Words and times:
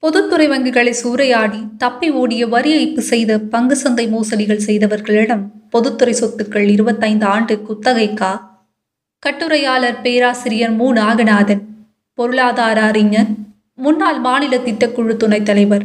பொதுத்துறை 0.00 0.48
வங்கிகளை 0.48 0.94
சூறையாடி 1.02 1.76
தப்பி 1.78 2.10
ஓடிய 2.10 2.46
வரி 2.46 2.72
ஏய்ப்பு 2.74 2.98
செய்த 2.98 3.38
பங்கு 3.38 3.76
சந்தை 3.76 4.06
மோசடிகள் 4.06 4.60
செய்தவர்களிடம் 4.66 5.40
பொதுத்துறை 5.70 6.14
சொத்துக்கள் 6.14 6.68
இருபத்தைந்து 6.68 7.26
ஆண்டு 7.26 7.54
குத்தகைக்கா? 7.68 8.40
கட்டுரையாளர் 9.18 10.00
பேராசிரியர் 10.00 10.70
மு. 10.70 10.92
நாகநாதன் 10.92 11.62
பொருளாதார 12.14 12.82
அறிஞர் 12.82 13.26
முன்னாள் 13.74 14.18
மாநில 14.18 14.56
திட்டக்குழு 14.56 15.16
துணைத் 15.16 15.44
தலைவர். 15.44 15.84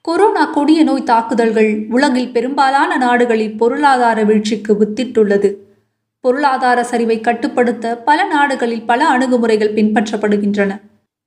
கொரோனா 0.00 0.44
கொடிய 0.44 0.82
நோய் 0.82 1.02
தாக்குதல்கள் 1.02 1.86
உலகில் 1.90 2.32
பெரும்பாலான 2.32 2.96
நாடுகளில் 2.96 3.56
பொருளாதார 3.56 4.22
வீழ்ச்சிக்கு 4.22 4.74
வித்திட்டுள்ளது. 4.74 5.54
பொருளாதார 6.20 6.86
சரிவை 6.90 7.20
கட்டுப்படுத்த 7.20 7.96
பல 7.96 8.24
நாடுகளில் 8.24 8.82
பல 8.82 9.08
அணுகுமுறைகள் 9.08 9.74
பின்பற்றப்படுகின்றன. 9.74 10.80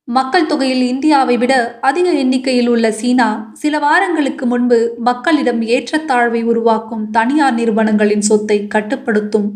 மக்கள் 0.08 0.48
தொகையில் 0.48 0.82
இந்தியாவை 0.84 1.36
விட 1.38 1.54
அதிக 1.80 2.08
எண்ணிக்கையில் 2.12 2.70
உள்ள 2.70 2.88
சீனா 2.92 3.28
சில 3.54 3.80
வாரங்களுக்கு 3.80 4.46
முன்பு 4.46 4.78
மக்களிடம் 5.00 5.62
ஏற்றத்தாழ்வை 5.76 6.42
உருவாக்கும் 6.44 7.04
தனியார் 7.12 7.54
நிறுவனங்களின் 7.54 8.26
சொத்தை 8.30 8.58
கட்டுப்படுத்தும் 8.68 9.48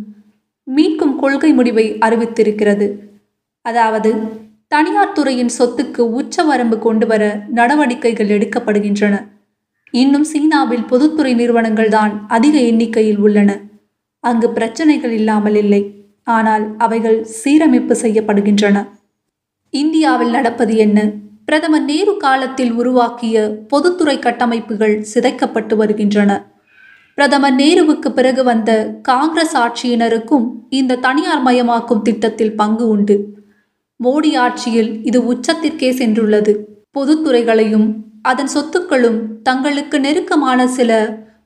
மீட்கும் 0.68 1.16
கொள்கை 1.16 1.52
முடிவை 1.54 1.86
அறிவித்திருக்கிறது. 2.00 2.88
அதாவது 3.66 4.12
தனியார் 4.68 5.14
துறையின் 5.14 5.54
சொத்துக்கு 5.58 6.02
உச்சவரம்பு 6.20 6.80
கொண்டுவர 6.80 7.24
நடவடிக்கைகள் 7.48 8.34
எடுக்கப்படுகின்றன. 8.38 9.16
இன்னும் 9.94 10.28
சீனாவில் 10.32 10.90
பொதுத்துறை 10.92 11.34
நிறுவனங்கள் 11.34 11.90
தான் 11.90 12.14
அதிக 12.28 12.58
எண்ணிக்கையில் 12.62 13.18
உள்ளன. 13.18 13.50
அங்கு 14.24 14.50
பிரச்சனைகள் 14.50 15.12
இல்லாமல் 15.12 15.56
இல்லை. 15.56 15.82
ஆனால் 16.24 16.66
அவைகள் 16.78 17.20
சீரமைப்பு 17.40 17.96
செய்யப்படுகின்றன. 18.02 18.78
இந்தியாவில் 19.74 20.30
நடப்பது 20.30 20.76
என்ன? 20.76 21.12
பிரதமர் 21.46 21.84
நேரு 21.84 22.18
காலத்தில் 22.18 22.72
உருவாக்கிய 22.72 23.66
பொதுத்துறை 23.68 24.20
கட்டமைப்புகள் 24.20 25.06
சிதைக்கப்பட்டு 25.14 25.76
வருகின்றன. 25.76 26.32
பிரதமர் 27.16 27.56
நேருவுக்கு 27.56 28.10
பிறகு 28.10 28.44
வந்த 28.44 29.00
காங்கிரஸ் 29.02 29.56
ஆட்சியினருக்கும் 29.58 30.46
இந்த 30.70 30.96
தனியார் 30.96 31.44
மயமாக்கும் 31.46 32.02
திட்டத்தில் 32.02 32.56
பங்கு 32.56 32.88
உண்டு. 32.88 33.16
மோடி 34.04 34.38
ஆட்சியில் 34.38 35.04
இது 35.04 35.34
உச்சத்திற்கே 35.34 35.92
சென்றுள்ளது. 35.92 36.56
பொதுத்துறைகளையும் 37.00 37.88
அதன் 38.22 38.52
சொத்துக்களும் 38.56 39.20
தங்களுக்கு 39.44 40.00
நெருக்கமான 40.00 40.68
சில 40.68 40.92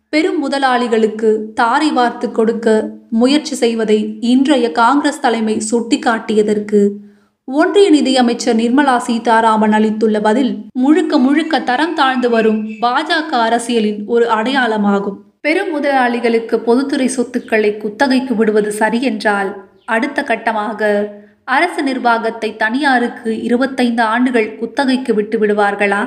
பெரும் 0.10 0.40
முதலாளிகளுக்கு 0.44 1.30
தாரை 1.54 1.92
வார்த்து 1.92 2.32
கொடுக்க 2.32 2.98
முயற்சி 3.10 3.56
செய்வதை 3.56 4.18
இன்றைய 4.20 4.72
காங்கிரஸ் 4.72 5.20
தலைமை 5.20 5.62
சுட்டிக்காட்டியதற்கு 5.72 6.82
ஒன்றிய 7.60 7.88
நிதியமைச்சர் 7.90 8.58
நிர்மலா 8.60 8.96
சீதாராமன் 9.06 9.74
அளித்துள்ள 9.78 10.18
பதில் 10.20 10.52
முழுக்க 10.74 11.18
முழுக்க 11.18 11.56
தரம் 11.60 11.96
தாழ்ந்து 11.96 12.30
வரும் 12.30 12.60
பாஜக 12.82 13.32
அரசியலின் 13.46 14.06
ஒரு 14.06 14.26
அடையாளமாகும். 14.30 15.18
பெரும் 15.42 15.72
முதலாளிகளுக்கு 15.76 16.56
பொதுத்துறை 16.68 17.08
சொத்துக்களை 17.08 17.72
குத்தகைக்கு 17.78 18.36
விடுவது 18.36 18.72
சரியென்றால் 18.80 19.50
அடுத்த 19.86 20.24
கட்டமாக 20.24 20.92
அரசு 21.44 21.84
நிர்வாகத்தை 21.84 22.52
தனியாருக்கு 22.56 23.34
இருபத்தைந்து 23.44 24.04
ஆண்டுகள் 24.04 24.56
குத்தகைக்கு 24.56 25.14
விட்டு 25.14 25.40
விடுவார்களா? 25.40 26.04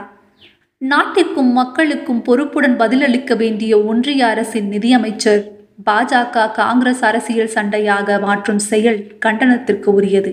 நாட்டிற்கும் 0.79 1.53
மக்களுக்கும் 1.53 2.23
பொறுப்புடன் 2.23 2.77
பதிலளிக்க 2.77 3.35
வேண்டிய 3.35 3.83
ஒன்றிய 3.83 4.27
அரசின் 4.27 4.69
நிதியமைச்சர் 4.69 5.45
பாஜக 5.87 6.49
காங்கிரஸ் 6.53 7.05
அரசியல் 7.05 7.55
சண்டையாக 7.55 8.21
மாற்றும் 8.21 8.65
செயல் 8.71 9.01
கண்டனத்திற்கு 9.27 9.91
உரியது. 10.01 10.33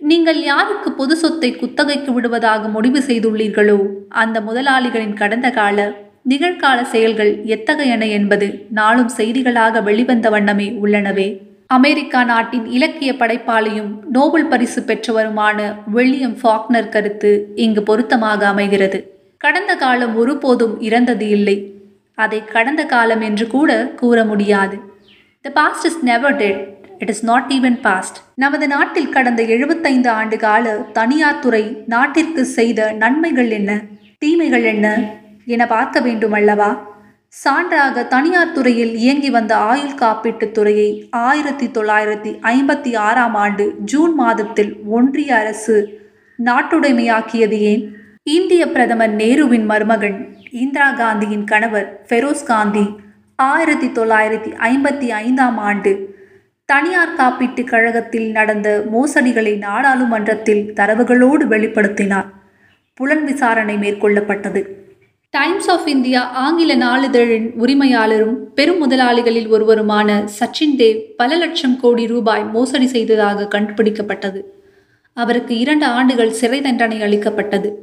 நீங்கள் 0.00 0.42
யாருக்கு 0.42 0.92
பொது 0.92 1.16
சொத்தை 1.16 1.56
குத்தகைக்கு 1.56 2.12
விடுவதாக 2.12 2.68
முடிவு 2.68 2.98
செய்துள்ளீர்களோ? 2.98 3.86
அந்த 4.08 4.40
முதலாளிகளின் 4.40 5.12
கடந்த 5.12 5.50
கால 5.50 5.92
நிகழ்கால 6.28 6.82
செயல்கள் 6.82 7.44
எத்தகையன 7.44 8.08
என்பது 8.08 8.66
நாளும் 8.70 9.10
செய்திகளாக 9.16 9.82
வெளிவந்த 9.82 10.30
வண்ணமே 10.30 10.78
உள்ளனவே. 10.82 11.40
அமெரிக்கா 11.66 12.24
நாட்டின் 12.24 12.66
இலக்கிய 12.66 13.12
படைப்பாளியும் 13.12 13.98
நோபல் 14.10 14.46
பரிசு 14.46 14.82
பெற்றவருமான 14.82 15.74
வில்லியம் 15.86 16.36
ஃபாக்னர் 16.42 16.88
கருத்து 16.88 17.52
இங்கு 17.54 17.82
பொருத்தமாக 17.82 18.46
அமைகிறது. 18.46 19.12
கடந்த 19.38 19.74
காலம் 19.74 20.16
ஒருபோதும் 20.16 20.80
இறந்தது 20.80 21.28
இல்லை. 21.28 21.72
அதை 22.14 22.44
கடந்த 22.44 22.84
காலம் 22.84 23.20
என்று 23.20 23.46
கூட 23.46 23.92
கூற 23.96 24.24
முடியாது. 24.24 24.78
The 25.40 25.50
past 25.50 25.84
is 25.84 25.98
never 26.02 26.36
dead 26.36 26.77
it 27.00 27.10
is 27.10 27.24
not 27.24 27.52
even 27.52 27.80
past 27.80 28.18
நமது 28.34 28.68
நாட்டில் 28.68 29.08
கடந்த 29.08 29.42
எழுபத்தைந்து 29.46 30.10
ஆண்டு 30.10 30.36
கால 30.36 30.64
தனியார் 30.92 31.38
துறை 31.38 31.64
நாட்டிற்கு 31.86 32.44
செய்த 32.44 32.92
நன்மைகள் 32.92 33.50
என்ன? 33.50 33.70
தீமைகள் 34.18 34.62
என்ன? 34.64 34.86
என 35.46 35.66
பார்க்க 35.66 36.00
வேண்டும் 36.00 36.32
அல்லவா 36.32 36.70
சான்றாக 37.34 38.06
தனியார் 38.06 38.52
துறையில் 38.52 38.94
இயங்கி 38.94 39.30
வந்த 39.30 39.56
ஆயுள் 39.56 39.94
காப்பீட்டுத் 39.94 40.52
துறையை 40.52 40.88
ஆயிரத்தி 41.20 41.66
தொள்ளாயிரத்தி 41.66 42.38
ஐம்பத்தி 42.48 42.96
ஆறாம் 42.98 43.34
ஆண்டு 43.34 43.74
ஜூன் 43.84 44.14
மாதத்தில் 44.14 44.76
ஒன்றிய 44.88 45.36
அரசு 45.36 45.76
நாட்டுடைமையாக்கியது 46.38 47.58
ஏன்? 47.64 47.82
இந்திய 48.30 48.66
பிரதமர் 48.66 49.14
நேருவின் 49.16 49.66
மருமகன் 49.66 50.18
இந்திரா 50.56 50.90
காந்தியின் 50.92 51.44
கணவர் 51.44 52.02
ஃபெரோஸ் 52.08 52.44
காந்தி 52.44 52.84
ஆயிரத்தி 53.38 53.86
தொள்ளாயிரத்தி 53.88 54.50
ஐம்பத்தி 54.66 55.08
ஐந்தாம் 55.20 55.58
ஆண்டு 55.62 55.92
தனியார் 56.72 57.14
காப்பீட்டுக் 57.16 57.66
கழகத்தில் 57.66 58.30
நடந்த 58.30 58.84
மோசடிகளை 58.92 59.56
நாடாளுமன்றத்தில் 59.56 60.72
தரவுகளோடு 60.76 61.46
வெளிப்படுத்தினார். 61.46 62.26
புலன் 62.94 63.24
விசாரணை 63.24 63.76
மேற்கொள்ளப்பட்டது. 63.76 64.66
டைம்ஸ் 65.30 65.70
ஆஃப் 65.70 65.88
இந்தியா 65.88 66.30
ஆங்கில 66.30 66.76
நாளிதழின் 66.76 67.50
உரிமையாளரும் 67.58 68.34
பெரும் 68.54 68.78
முதலாளிகளில் 68.78 69.48
ஒருவருமான 69.48 70.28
சச்சின் 70.40 70.76
தேவ் 70.78 71.00
பல 71.16 71.36
லட்சம் 71.36 71.80
கோடி 71.80 72.06
ரூபாய் 72.06 72.44
மோசடி 72.44 72.86
செய்ததாக 72.86 73.48
கண்டுபிடிக்கப்பட்டது. 73.54 74.42
அவருக்கு 75.12 75.58
இரண்டு 75.58 75.86
ஆண்டுகள் 75.86 76.30
சிறை 76.30 76.60
தண்டனை 76.60 77.02
அளிக்கப்பட்டது. 77.02 77.78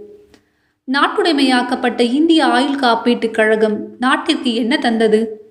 நாட்டுடைமையாக்கப்பட்ட 0.91 1.99
இந்திய 1.99 2.45
ஆயுள் 2.45 2.79
காப்பீட்டுக் 2.79 3.31
கழகம் 3.31 3.95
நாட்டிற்கு 3.99 4.55
என்ன 4.55 4.77
தந்தது? 4.77 5.44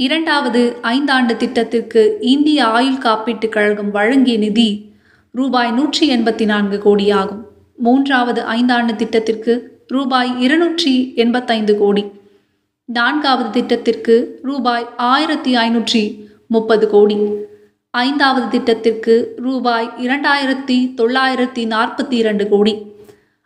இரண்டாவது 0.00 0.76
ஐந்தாண்டு 0.82 1.36
திட்டத்திற்கு 1.36 2.16
இந்திய 2.20 2.64
ஆயுள் 2.64 3.02
காப்பீட்டுக் 3.02 3.48
கழகம் 3.48 3.90
வழங்கிய 3.90 4.38
நிதி 4.38 4.92
ரூபாய் 5.30 5.72
நூற்றி 5.72 6.16
எண்பத்தி 6.16 6.44
நான்கு 6.44 6.80
கோடியாகும். 6.84 7.42
மூன்றாவது 7.76 8.42
ஐந்தாண்டு 8.42 8.96
திட்டத்திற்கு 8.96 9.80
ரூபாய் 9.86 10.40
இருநூற்றி 10.40 11.12
எண்பத்தைந்து 11.14 11.78
கோடி. 11.78 12.04
நான்காவது 12.84 13.50
திட்டத்திற்கு 13.50 14.40
ரூபாய் 14.42 14.86
ஆயிரத்தி 14.96 15.56
ஐநூற்றி 15.56 16.24
முப்பது 16.46 16.90
கோடி. 16.90 17.16
ஐந்தாவது 17.90 18.48
திட்டத்திற்கு 18.48 19.34
ரூபாய் 19.36 19.92
இரண்டாயிரத்தி 19.98 20.94
தொள்ளாயிரத்தி 20.96 21.66
நாற்பத்தி 21.66 22.12
இரண்டு 22.12 22.48
கோடி. 22.48 22.82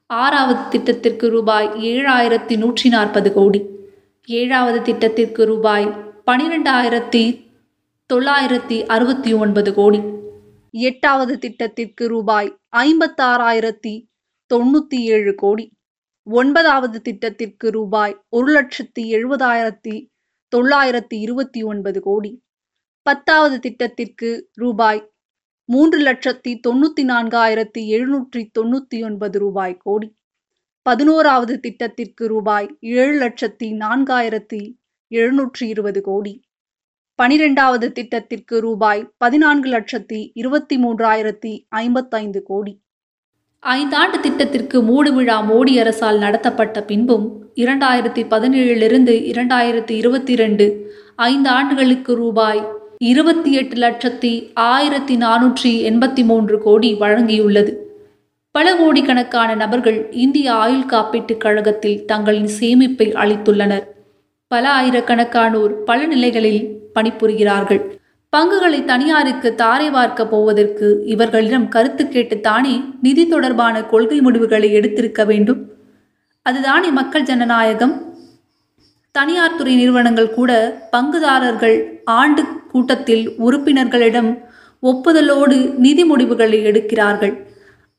ஆறாவது 0.06 0.60
திட்டத்திற்கு 0.70 1.30
ரூபாய் 1.30 1.70
ஏழாயிரத்தி 1.80 2.56
நூற்றி 2.56 2.88
நாற்பது 2.88 3.32
கோடி. 3.32 3.62
ஏழாவது 4.26 4.82
திட்டத்திற்கு 4.82 5.44
ரூபாய் 5.44 6.12
பனிரெண்டாயிரத்தி 6.26 7.50
தொள்ளாயிரத்தி 8.12 8.86
அறுபத்தி 8.86 9.32
ஒன்பது 9.32 9.74
கோடி. 9.74 10.02
எட்டாவது 10.70 11.38
திட்டத்திற்கு 11.38 12.08
ரூபாய் 12.08 12.58
ஐம்பத்தாறாயிரத்தி 12.76 14.08
தொண்ணூற்றி 14.54 15.00
ஏழு 15.00 15.34
கோடி. 15.34 15.72
ஒன்பதாவது 16.22 17.00
திட்டத்திற்கு 17.00 17.70
ரூபாய் 17.70 18.24
ஒரு 18.28 18.60
லட்சத்தி 18.60 19.00
எழுபதாயிரத்தி 19.00 20.10
தொள்ளாயிரத்தி 20.56 21.18
இருபத்தி 21.18 21.62
ஒன்பது 21.62 22.00
கோடி. 22.00 22.42
பத்தாவது 23.02 23.58
திட்டத்திற்கு 23.58 24.50
ரூபாய் 24.52 25.12
மூன்று 25.64 25.98
லட்சத்தி 25.98 26.60
தொண்ணூற்றி 26.68 27.02
நான்காயிரத்தி 27.02 27.78
எழுநூற்றி 27.78 28.50
தொண்ணூற்றி 28.58 29.04
ஒன்பது 29.04 29.38
ரூபாய் 29.38 29.76
கோடி. 29.76 30.16
பதினோராவது 30.82 31.60
திட்டத்திற்கு 31.60 32.26
ரூபாய் 32.26 32.76
ஏழு 32.80 33.18
லட்சத்தி 33.26 33.72
நான்காயிரத்தி 33.74 34.82
எழுநூற்றி 35.14 35.64
இருபது 35.64 36.00
கோடி. 36.02 36.40
பனிரெண்டாவது 37.14 37.92
திட்டத்திற்கு 37.92 38.60
ரூபாய் 38.60 39.10
பதினான்கு 39.16 39.68
லட்சத்தி 39.70 40.30
இருபத்தி 40.34 40.76
மூன்றாயிரத்தி 40.76 41.66
ஐம்பத்தைந்து 41.68 42.42
கோடி. 42.42 42.80
ஐந்தாண்டு 43.62 44.20
திட்டத்திற்கு 44.20 44.82
மூடு 44.82 45.12
விழா 45.12 45.36
மோடி 45.50 45.74
அரசால் 45.80 46.18
நடத்தப்பட்ட 46.18 46.82
பின்பும் 46.82 47.26
இரண்டாயிரத்தி 47.54 48.22
பதினேழிலிருந்து 48.32 49.14
இரண்டாயிரத்தி 49.32 49.90
இருபத்தி 49.90 50.36
ரெண்டு 50.36 50.66
ஐந்து 51.16 51.48
ஆண்டுகளுக்கு 51.48 52.14
ரூபாய் 52.14 52.66
இருபத்தி 52.98 53.52
எட்டு 53.52 53.76
லட்சத்தி 53.76 54.50
ஆயிரத்தி 54.54 55.16
நானூற்றி 55.16 55.72
எண்பத்தி 55.90 56.24
மூன்று 56.24 56.58
கோடி 56.58 56.94
வழங்கியுள்ளது. 56.94 57.72
பல 58.50 58.76
கோடிக்கணக்கான 58.76 59.54
நபர்கள் 59.54 60.12
இந்திய 60.12 60.52
ஆயுள் 60.52 60.86
காப்பீட்டுக் 60.86 61.42
கழகத்தில் 61.46 62.04
தங்களின் 62.04 62.50
சேமிப்பை 62.60 63.08
அளித்துள்ளனர். 63.22 63.92
பல 64.54 64.72
ஆயிரக்கணக்கானோர் 64.80 65.72
பல 65.84 66.06
நிலைகளில் 66.06 66.60
பணிபுரிகிறார்கள். 66.94 67.82
பங்குகளை 68.28 68.84
தனியாருக்கு 68.84 69.54
தாரை 69.54 69.90
வார்க்க 69.90 70.26
போவதற்கு 70.26 71.04
இவர்களிடம் 71.04 71.68
கருத்து 71.68 72.04
கேட்டுத்தானே 72.04 72.74
நிதி 73.02 73.28
தொடர்பான 73.28 73.84
கொள்கை 73.84 74.20
முடிவுகளை 74.20 74.74
எடுத்திருக்க 74.74 75.26
வேண்டும். 75.26 75.60
அதுதானே 76.42 76.90
மக்கள் 76.90 77.22
ஜனநாயகம். 77.22 77.94
தனியார் 79.12 79.56
துறை 79.56 79.74
நிறுவனங்கள் 79.74 80.34
கூட 80.34 80.50
பங்குதாரர்கள் 80.92 81.76
ஆண்டு 82.04 82.44
கூட்டத்தில் 82.72 83.30
உறுப்பினர்களிடம் 83.30 84.30
ஒப்புதலோடு 84.82 85.58
நிதி 85.74 86.04
முடிவுகளை 86.04 86.64
எடுக்கிறார்கள். 86.66 87.34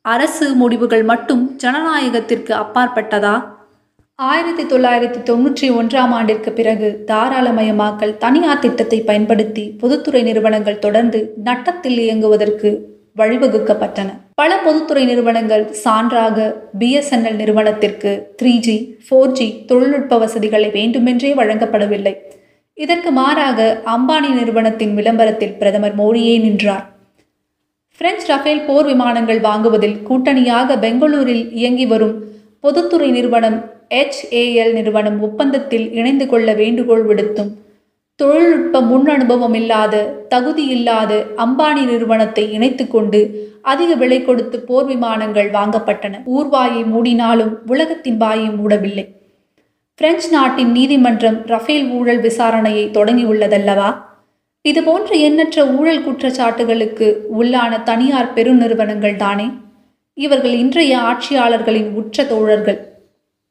அரசு 0.02 0.54
முடிவுகள் 0.54 1.02
மட்டும் 1.02 1.58
ஜனநாயகத்திற்கு 1.64 2.52
அப்பாற்பட்டதா? 2.62 3.55
ஆயிரத்தி 4.18 4.62
தொள்ளாயிரத்தி 4.62 5.18
தொன்னூற்றி 5.22 5.66
ஒன்றாம் 5.78 6.12
ஆண்டிற்கு 6.18 6.52
பிறகு 6.52 7.04
தாராளமயமாக்கல் 7.06 8.16
தனியார் 8.16 8.58
திட்டத்தை 8.58 9.00
பயன்படுத்தி 9.00 9.64
பொதுத்துறை 9.80 10.22
நிறுவனங்கள் 10.22 10.78
தொடர்ந்து 10.78 11.18
நட்டத்தில் 11.44 11.98
இயங்குவதற்கு 11.98 12.70
வழிவகுக்கப்பட்டன. 13.16 14.08
பல 14.34 14.58
பொதுத்துறை 14.64 15.04
நிறுவனங்கள் 15.04 15.64
சான்றாக 15.84 16.46
பிஎஸ்என்எல் 16.78 17.36
நிறுவனத்திற்கு 17.36 18.12
த்ரீ 18.42 18.54
ஜி 18.58 18.76
ஃபோர் 19.08 19.32
ஜி 19.32 19.48
தொழில்நுட்ப 19.66 20.18
வசதிகளை 20.18 20.70
வேண்டுமென்றே 20.70 21.34
வழங்கப்படவில்லை. 21.34 22.14
இதற்கு 22.74 23.10
மாறாக 23.10 23.82
அம்பானி 23.96 24.30
நிறுவனத்தின் 24.30 24.94
விளம்பரத்தில் 24.94 25.54
பிரதமர் 25.54 25.98
மோடியே 25.98 26.40
நின்றார். 26.40 26.86
பிரெஞ்சு 28.00 28.26
ரஃபேல் 28.26 28.64
போர் 28.66 28.86
விமானங்கள் 28.86 29.40
வாங்குவதில் 29.40 30.00
கூட்டணியாக 30.08 30.78
பெங்களூரில் 30.78 31.52
இயங்கி 31.52 31.86
வரும் 31.86 32.16
பொதுத்துறை 32.66 33.08
நிறுவனம் 33.10 33.58
ஹெச்ஏஎல் 33.94 34.72
நிறுவனம் 34.72 35.18
ஒப்பந்தத்தில் 35.20 35.84
இணைந்து 35.92 36.26
கொள்ள 36.26 36.52
வேண்டுகோள் 36.52 37.04
விடுத்தும். 37.06 37.50
தொழில்நுட்ப 38.20 38.80
முன் 38.80 39.08
அனுபவம் 39.08 39.54
இல்லாத 39.54 39.96
தகுதி 40.28 40.64
இல்லாத 40.66 41.12
அம்பானி 41.36 41.82
நிறுவனத்தை 41.84 42.44
இணைத்து 42.52 42.84
கொண்டு 42.88 43.20
அதிக 43.62 43.94
விலை 43.94 44.18
கொடுத்து 44.22 44.60
போர் 44.60 44.86
விமானங்கள் 44.86 45.50
வாங்கப்பட்டன. 45.50 46.20
ஊர்வாயை 46.36 46.82
மூடினாலும் 46.94 47.52
உலகத்தின் 47.66 48.16
வாயை 48.16 48.48
மூடவில்லை. 48.48 49.04
பிரெஞ்சு 49.94 50.30
நாட்டின் 50.30 50.70
நீதிமன்றம் 50.70 51.38
ரஃபேல் 51.46 51.86
ஊழல் 51.90 52.20
விசாரணையை 52.20 52.84
தொடங்கியுள்ளதல்லவா? 52.96 53.90
இதுபோன்ற 54.62 55.10
எண்ணற்ற 55.28 55.66
ஊழல் 55.66 56.04
குற்றச்சாட்டுகளுக்கு 56.06 57.08
உள்ளான 57.38 57.82
தனியார் 57.82 58.34
பெருநிறுவனங்கள் 58.34 59.16
தானே? 59.16 59.48
இவர்கள் 60.18 60.52
இன்றைய 60.52 60.98
ஆட்சியாளர்களின் 60.98 61.88
உற்ற 61.92 62.24
தோழர்கள். 62.24 62.78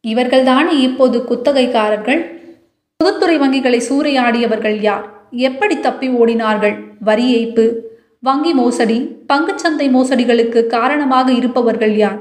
இவர்கள்தானே 0.04 0.76
இப்போது 0.88 1.18
குத்தகைக்காரர்கள்? 1.30 2.22
பொதுத்துறை 3.00 3.36
வங்கிகளை 3.40 3.80
சூறையாடியவர்கள் 3.90 4.78
யார்? 4.82 5.06
எப்படி 5.32 5.76
தப்பி 5.80 6.08
ஓடினார்கள்? 6.10 6.76
வரி 7.00 7.28
ஏய்ப்பு 7.36 7.66
வங்கி 8.20 8.54
மோசடி 8.54 8.98
பங்குச்சந்தை 9.34 9.88
மோசடிகளுக்கு 9.92 10.68
காரணமாக 10.68 11.32
இருப்பவர்கள் 11.32 11.96
யார்? 11.96 12.20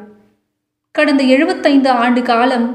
கடந்த 0.94 1.22
எழுபத்தைந்து 1.24 1.90
ஆண்டு 1.90 2.22
காலம் 2.22 2.66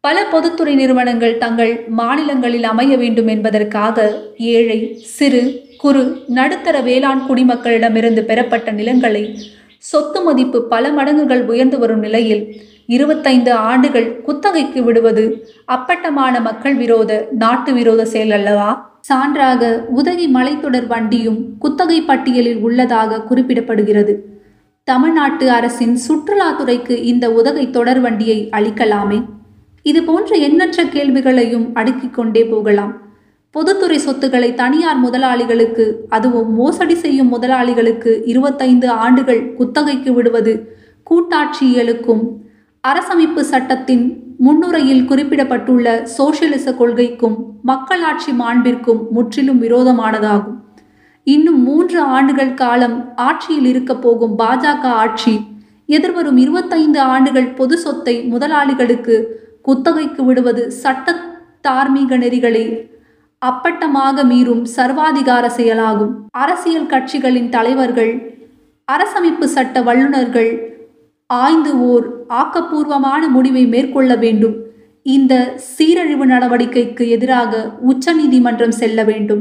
பல 0.00 0.24
பொதுத்துறை 0.24 0.74
நிறுவனங்கள் 0.74 1.38
தங்கள் 1.38 1.84
மாநிலங்களில் 1.88 2.64
அமைய 2.64 2.96
வேண்டும் 2.96 3.26
என்பதற்காக 3.26 3.96
ஏழை 4.36 4.78
சிறு 5.16 5.42
குறு 5.76 6.02
நடுத்தர 6.28 6.80
வேளாண் 6.80 7.22
குடிமக்களிடமிருந்து 7.28 8.20
பெறப்பட்ட 8.20 8.70
நிலங்களை 8.70 9.24
சொத்து 9.82 10.20
மதிப்பு 10.22 10.64
பல 10.64 10.90
மடங்குகள் 10.90 11.44
உயர்ந்து 11.44 11.78
வரும் 11.78 11.98
நிலையில் 11.98 12.60
இருபத்தைந்து 12.86 13.52
ஆண்டுகள் 13.52 14.20
குத்தகைக்கு 14.22 14.82
விடுவது 14.82 15.48
அப்பட்டமான 15.64 16.40
மக்கள் 16.40 16.74
விரோத 16.74 17.28
நாட்டு 17.30 17.72
விரோத 17.72 18.04
செயல் 18.04 18.30
அல்லவா? 18.30 19.00
சான்றாக 19.08 19.84
உதகை 19.86 20.28
மலைத்தொடர் 20.34 20.86
வண்டியும் 20.86 21.58
குத்தகை 21.58 22.00
பட்டியலில் 22.00 22.56
உள்ளதாக 22.56 23.22
குறிப்பிடப்படுகிறது. 23.30 24.14
தமிழ்நாட்டு 24.84 25.50
அரசின் 25.50 25.98
சுற்றுலாத்துறைக்கு 26.08 27.02
இந்த 27.02 27.32
உதகை 27.32 27.70
தொடர் 27.70 28.00
வண்டியை 28.00 28.48
அளிக்கலாமே? 28.52 29.24
இது 29.82 30.02
போன்ற 30.02 30.36
எண்ணற்ற 30.36 30.84
கேள்விகளையும் 30.84 31.74
அடுக்கிக் 31.74 32.14
கொண்டே 32.14 32.44
போகலாம். 32.44 33.01
பொதுத்துறை 33.54 33.98
சொத்துக்களை 33.98 34.54
தனியார் 34.54 35.00
முதலாளிகளுக்கு 35.04 35.84
அதுவும் 36.08 36.54
மோசடி 36.54 36.94
செய்யும் 36.94 37.32
முதலாளிகளுக்கு 37.32 38.12
இருபத்தைந்து 38.24 38.88
ஆண்டுகள் 39.04 39.42
குத்தகைக்கு 39.54 40.10
விடுவது 40.14 40.52
கூட்டாட்சியலுக்கும். 41.10 42.22
அரசமைப்பு 42.84 43.42
சட்டத்தின் 43.50 44.04
முன்னுரையில் 44.38 45.04
குறிப்பிடப்பட்டுள்ள 45.04 45.86
சோசியலிச 46.18 46.72
கொள்கைக்கும் 46.72 47.36
மக்களாட்சி 47.62 48.32
மாண்பிற்கும் 48.32 49.02
முற்றிலும் 49.10 49.60
விரோதமானதாகும். 49.62 50.56
இன்னும் 51.26 51.60
மூன்று 51.62 52.00
ஆண்டுகள் 52.00 52.54
காலம் 52.54 52.96
ஆட்சியில் 53.14 53.64
இருக்க 53.64 53.92
போகும் 53.96 54.38
பாஜக 54.38 54.84
ஆட்சி 55.02 55.34
எதிர்வரும் 55.86 56.36
இருபத்தைந்து 56.36 57.00
ஆண்டுகள் 57.14 57.52
பொது 57.54 57.76
சொத்தை 57.78 58.14
முதலாளிகளுக்கு 58.32 59.16
குத்தகைக்கு 59.62 60.24
விடுவது 60.24 60.64
சட்ட 60.70 61.14
தார்மீக 61.60 62.16
நெறிகளை 62.16 62.64
அப்பட்டமாக 63.46 64.24
மீறும் 64.32 64.64
சர்வாதிகார 64.76 65.46
செயலாகும். 65.46 66.12
அரசியல் 66.30 66.90
கட்சிகளின் 66.92 67.48
தலைவர்கள் 67.48 68.12
அரசமைப்பு 68.88 69.46
சட்ட 69.54 69.82
வல்லுநர்கள் 69.82 70.50
ஆய்ந்து 71.26 71.72
ஓர் 71.90 72.06
ஆக்கப்பூர்வமான 72.28 73.22
முடிவை 73.28 73.64
மேற்கொள்ள 73.66 74.12
வேண்டும். 74.24 74.56
இந்த 75.02 75.34
சீரழிவு 75.74 76.26
நடவடிக்கைக்கு 76.26 77.04
எதிராக 77.08 77.62
உச்சநீதிமன்றம் 77.90 78.76
செல்ல 78.80 79.04
வேண்டும். 79.04 79.40